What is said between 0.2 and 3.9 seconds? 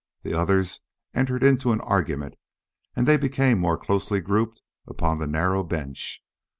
The others entered into an argument and they became more